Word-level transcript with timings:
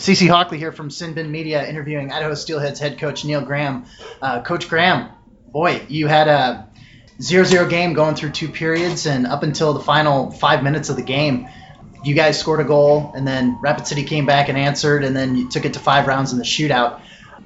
CC 0.00 0.28
Hockley 0.28 0.56
here 0.56 0.72
from 0.72 0.88
Sinbin 0.88 1.28
Media, 1.28 1.68
interviewing 1.68 2.10
Idaho 2.10 2.32
Steelheads 2.32 2.78
head 2.78 2.98
coach 2.98 3.22
Neil 3.26 3.42
Graham. 3.42 3.84
Uh, 4.22 4.40
coach 4.40 4.66
Graham, 4.66 5.10
boy, 5.46 5.82
you 5.88 6.06
had 6.06 6.26
a 6.26 6.70
0-0 7.20 7.68
game 7.68 7.92
going 7.92 8.14
through 8.14 8.30
two 8.30 8.48
periods, 8.48 9.04
and 9.04 9.26
up 9.26 9.42
until 9.42 9.74
the 9.74 9.80
final 9.80 10.30
five 10.30 10.62
minutes 10.62 10.88
of 10.88 10.96
the 10.96 11.02
game, 11.02 11.48
you 12.02 12.14
guys 12.14 12.40
scored 12.40 12.60
a 12.60 12.64
goal, 12.64 13.12
and 13.14 13.28
then 13.28 13.58
Rapid 13.60 13.86
City 13.86 14.04
came 14.04 14.24
back 14.24 14.48
and 14.48 14.56
answered, 14.56 15.04
and 15.04 15.14
then 15.14 15.36
you 15.36 15.50
took 15.50 15.66
it 15.66 15.74
to 15.74 15.80
five 15.80 16.06
rounds 16.06 16.32
in 16.32 16.38
the 16.38 16.44
shootout. 16.44 17.02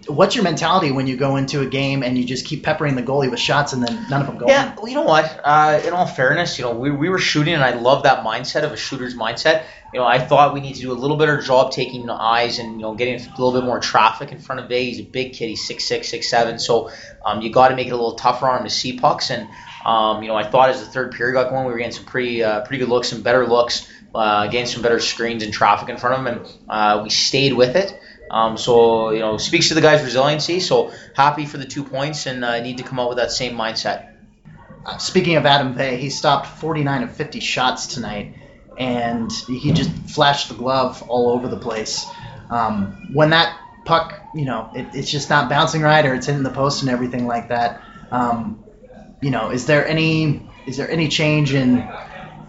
What's 0.06 0.34
your 0.34 0.44
mentality 0.44 0.92
when 0.92 1.06
you 1.06 1.16
go 1.16 1.36
into 1.36 1.60
a 1.62 1.66
game 1.66 2.02
and 2.02 2.18
you 2.18 2.24
just 2.24 2.44
keep 2.44 2.62
peppering 2.62 2.94
the 2.94 3.02
goalie 3.02 3.30
with 3.30 3.40
shots 3.40 3.72
and 3.72 3.82
then 3.82 4.06
none 4.10 4.20
of 4.20 4.26
them 4.26 4.36
go 4.38 4.46
Yeah, 4.46 4.70
in? 4.70 4.76
well, 4.76 4.88
you 4.88 4.94
know 4.94 5.02
what? 5.02 5.40
Uh, 5.42 5.80
in 5.84 5.92
all 5.92 6.06
fairness, 6.06 6.58
you 6.58 6.64
know, 6.64 6.72
we, 6.72 6.90
we 6.90 7.08
were 7.08 7.18
shooting, 7.18 7.54
and 7.54 7.62
I 7.62 7.74
love 7.74 8.02
that 8.02 8.24
mindset 8.24 8.64
of 8.64 8.72
a 8.72 8.76
shooter's 8.76 9.14
mindset. 9.14 9.64
You 9.92 10.00
know, 10.00 10.06
I 10.06 10.18
thought 10.18 10.52
we 10.54 10.60
need 10.60 10.74
to 10.74 10.80
do 10.80 10.92
a 10.92 10.94
little 10.94 11.16
better 11.16 11.40
job 11.40 11.70
taking 11.70 12.06
the 12.06 12.12
eyes 12.12 12.58
and 12.58 12.72
you 12.72 12.78
know 12.80 12.94
getting 12.94 13.14
a 13.14 13.30
little 13.40 13.52
bit 13.52 13.64
more 13.64 13.78
traffic 13.78 14.32
in 14.32 14.38
front 14.40 14.60
of 14.60 14.68
Vay. 14.68 14.86
He's 14.86 14.98
a 14.98 15.04
big 15.04 15.34
kid. 15.34 15.48
He's 15.48 15.64
six 15.64 15.84
six, 15.84 16.08
six 16.08 16.28
seven. 16.28 16.58
So 16.58 16.90
um, 17.24 17.42
you 17.42 17.50
got 17.50 17.68
to 17.68 17.76
make 17.76 17.86
it 17.86 17.90
a 17.92 17.96
little 17.96 18.16
tougher 18.16 18.48
on 18.48 18.58
him 18.58 18.64
to 18.64 18.70
see 18.70 18.98
pucks. 18.98 19.30
And 19.30 19.48
um, 19.86 20.22
you 20.22 20.28
know, 20.28 20.34
I 20.34 20.42
thought 20.50 20.70
as 20.70 20.80
the 20.80 20.86
third 20.86 21.12
period 21.12 21.34
got 21.34 21.48
going, 21.50 21.64
we 21.64 21.72
were 21.72 21.78
getting 21.78 21.92
some 21.92 22.06
pretty 22.06 22.42
uh, 22.42 22.62
pretty 22.62 22.78
good 22.80 22.88
looks, 22.88 23.08
some 23.08 23.22
better 23.22 23.46
looks, 23.46 23.88
uh, 24.14 24.48
getting 24.48 24.66
some 24.66 24.82
better 24.82 24.98
screens 24.98 25.44
and 25.44 25.52
traffic 25.52 25.88
in 25.88 25.96
front 25.96 26.18
of 26.18 26.26
him, 26.26 26.38
and 26.38 26.58
uh, 26.68 27.00
we 27.04 27.10
stayed 27.10 27.52
with 27.52 27.76
it. 27.76 27.96
Um, 28.30 28.56
so 28.56 29.10
you 29.10 29.20
know, 29.20 29.36
speaks 29.36 29.68
to 29.68 29.74
the 29.74 29.80
guy's 29.80 30.02
resiliency. 30.02 30.60
So 30.60 30.92
happy 31.14 31.46
for 31.46 31.58
the 31.58 31.66
two 31.66 31.84
points, 31.84 32.26
and 32.26 32.44
uh, 32.44 32.60
need 32.60 32.78
to 32.78 32.84
come 32.84 32.98
out 32.98 33.08
with 33.08 33.18
that 33.18 33.30
same 33.30 33.56
mindset. 33.56 34.10
Speaking 34.98 35.36
of 35.36 35.46
Adam 35.46 35.74
Vay, 35.74 35.96
he 35.96 36.10
stopped 36.10 36.46
49 36.46 37.04
of 37.04 37.16
50 37.16 37.40
shots 37.40 37.86
tonight, 37.86 38.36
and 38.78 39.32
he 39.32 39.72
just 39.72 39.90
flashed 40.10 40.48
the 40.48 40.54
glove 40.54 41.02
all 41.08 41.30
over 41.30 41.48
the 41.48 41.56
place. 41.56 42.04
Um, 42.50 43.08
when 43.12 43.30
that 43.30 43.58
puck, 43.84 44.20
you 44.34 44.44
know, 44.44 44.70
it, 44.74 44.88
it's 44.94 45.10
just 45.10 45.30
not 45.30 45.48
bouncing 45.48 45.82
right, 45.82 46.04
or 46.04 46.14
it's 46.14 46.26
hitting 46.26 46.42
the 46.42 46.50
post 46.50 46.82
and 46.82 46.90
everything 46.90 47.26
like 47.26 47.48
that. 47.48 47.82
Um, 48.10 48.64
you 49.22 49.30
know, 49.30 49.50
is 49.50 49.66
there 49.66 49.86
any 49.86 50.48
is 50.66 50.76
there 50.76 50.90
any 50.90 51.08
change 51.08 51.54
in? 51.54 51.88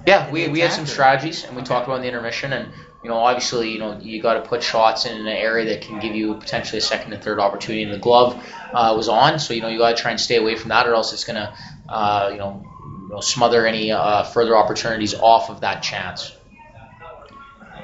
Yeah, 0.06 0.30
we, 0.30 0.48
we 0.50 0.60
had 0.60 0.72
some 0.72 0.86
strategies, 0.86 1.46
and 1.46 1.56
we 1.56 1.64
talked 1.64 1.88
about 1.88 1.96
in 1.96 2.02
the 2.04 2.08
intermission, 2.08 2.54
and 2.54 2.72
you 3.06 3.12
know, 3.12 3.18
obviously, 3.18 3.70
you 3.70 3.78
know, 3.78 4.00
you 4.00 4.20
got 4.20 4.34
to 4.34 4.42
put 4.42 4.64
shots 4.64 5.06
in 5.06 5.16
an 5.16 5.28
area 5.28 5.66
that 5.66 5.82
can 5.82 6.00
give 6.00 6.16
you 6.16 6.34
potentially 6.34 6.80
a 6.80 6.82
second 6.82 7.14
and 7.14 7.22
third 7.22 7.40
opportunity. 7.40 7.84
And 7.84 7.94
the 7.94 8.00
glove 8.00 8.44
uh, 8.74 8.96
was 8.98 9.10
on, 9.10 9.38
so 9.38 9.54
you 9.54 9.62
know, 9.62 9.68
you 9.68 9.78
got 9.78 9.96
to 9.96 10.02
try 10.02 10.10
and 10.10 10.20
stay 10.20 10.38
away 10.38 10.56
from 10.56 10.70
that, 10.70 10.88
or 10.88 10.96
else 10.96 11.14
it's 11.14 11.24
gonna, 11.24 11.56
uh, 11.88 12.30
you 12.32 12.40
know, 12.40 12.66
you 13.04 13.10
know, 13.10 13.20
smother 13.20 13.68
any 13.68 13.92
uh, 13.92 14.24
further 14.24 14.58
opportunities 14.58 15.14
off 15.14 15.52
of 15.52 15.62
that 15.62 15.84
chance. 15.84 16.36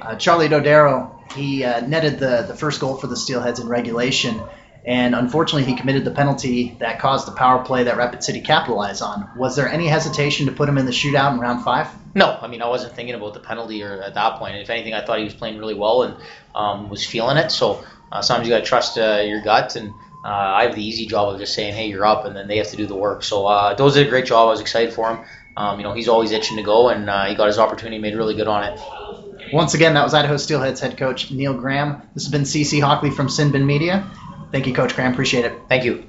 Uh, 0.02 0.16
Charlie 0.16 0.50
Dodero, 0.50 1.14
he 1.34 1.64
uh, 1.64 1.82
netted 1.82 2.18
the, 2.18 2.46
the 2.48 2.56
first 2.56 2.82
goal 2.82 2.96
for 2.96 3.06
the 3.06 3.16
Steelheads 3.16 3.60
in 3.60 3.68
regulation, 3.68 4.42
and 4.86 5.14
unfortunately, 5.14 5.64
he 5.72 5.78
committed 5.78 6.06
the 6.06 6.12
penalty 6.12 6.76
that 6.80 7.00
caused 7.00 7.28
the 7.28 7.32
power 7.32 7.64
play 7.64 7.84
that 7.84 7.98
Rapid 7.98 8.24
City 8.24 8.42
capitalized 8.42 9.02
on. 9.02 9.30
Was 9.38 9.56
there 9.56 9.68
any 9.70 9.88
hesitation 9.88 10.48
to 10.48 10.52
put 10.52 10.68
him 10.68 10.78
in 10.78 10.86
the 10.86 10.92
shootout 10.92 11.34
in 11.34 11.40
round 11.40 11.64
five? 11.64 11.88
No, 12.16 12.38
I 12.42 12.48
mean, 12.48 12.62
I 12.62 12.68
wasn't 12.68 12.94
thinking 12.96 13.16
about 13.16 13.34
the 13.34 13.40
penalty 13.40 13.84
or 13.84 14.02
at 14.02 14.16
that 14.16 14.40
point. 14.40 14.56
If 14.56 14.70
anything, 14.70 14.94
I 14.94 15.06
thought 15.06 15.20
he 15.20 15.24
was 15.24 15.36
playing 15.36 15.60
really 15.60 15.76
well 15.76 16.04
and 16.04 16.16
um, 16.56 16.90
was 16.90 17.06
feeling 17.06 17.38
it. 17.38 17.52
So 17.52 17.84
uh, 18.12 18.22
sometimes 18.22 18.48
you 18.48 18.54
got 18.54 18.60
to 18.60 18.66
trust 18.66 18.98
uh, 18.98 19.22
your 19.24 19.42
gut. 19.42 19.76
And 19.76 19.92
uh, 20.26 20.28
I 20.28 20.64
have 20.64 20.76
the 20.76 20.84
easy 20.84 21.06
job 21.06 21.34
of 21.34 21.40
just 21.40 21.54
saying, 21.54 21.74
hey, 21.74 21.88
you're 21.88 22.06
up, 22.06 22.26
and 22.26 22.36
then 22.36 22.48
they 22.48 22.58
have 22.58 22.68
to 22.68 22.76
do 22.76 22.86
the 22.86 22.96
work. 22.96 23.24
So 23.24 23.46
uh, 23.46 23.76
those 23.76 23.94
did 23.94 24.08
a 24.08 24.10
great 24.10 24.26
job. 24.26 24.48
I 24.48 24.52
was 24.52 24.62
excited 24.62 24.94
for 24.94 25.16
him. 25.16 25.26
Um, 25.58 25.80
you 25.80 25.84
know, 25.84 25.94
he's 25.94 26.08
always 26.08 26.32
itching 26.32 26.58
to 26.58 26.64
go, 26.64 26.90
and 26.90 27.10
uh, 27.10 27.26
he 27.26 27.36
got 27.36 27.48
his 27.48 27.60
opportunity, 27.60 27.98
made 27.98 28.16
really 28.16 28.36
good 28.36 28.48
on 28.48 28.64
it. 28.64 28.80
Once 29.54 29.74
again, 29.74 29.96
that 29.96 30.04
was 30.04 30.14
Idaho 30.14 30.36
Steelheads 30.36 30.80
head 30.80 30.98
coach 30.98 31.30
Neil 31.30 31.54
Graham. 31.54 32.02
This 32.14 32.24
has 32.24 32.32
been 32.32 32.44
CC 32.44 32.82
Hockley 32.82 33.12
from 33.12 33.28
Sinbin 33.28 33.66
Media. 33.66 34.10
Thank 34.52 34.68
you, 34.68 34.74
Coach 34.74 34.96
Graham. 34.96 35.14
Appreciate 35.14 35.46
it. 35.46 35.62
Thank 35.70 35.86
you. 35.86 36.04